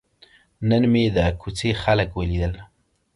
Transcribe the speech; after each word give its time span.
نن 0.69 0.83
مې 0.91 1.03
د 1.15 1.17
کوڅې 1.41 1.71
خلک 1.83 2.09
ولیدل. 2.15 2.53